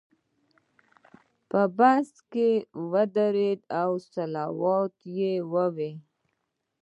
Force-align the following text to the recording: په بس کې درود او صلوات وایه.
په 1.49 1.61
بس 1.77 2.09
کې 2.31 2.49
درود 3.15 3.59
او 3.81 3.89
صلوات 4.13 4.95
وایه. 5.51 5.91